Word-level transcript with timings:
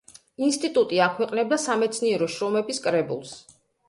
ინსტიტუტი 0.45 1.01
აქვეყნებდა 1.07 1.59
სამეცნიერო 1.63 2.31
შრომების 2.37 2.81
კრებულს. 2.87 3.35